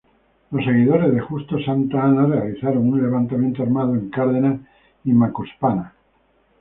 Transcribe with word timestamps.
Los 0.49 0.65
seguidores 0.65 1.13
de 1.13 1.19
Justo 1.19 1.59
Santa 1.63 2.01
Anna, 2.03 2.25
realizaron 2.25 2.89
un 2.89 2.99
levantamiento 3.03 3.61
armado 3.61 3.93
en 3.93 4.09
Cárdenas 4.09 4.59
y 5.03 5.13
Macuspana. 5.13 5.93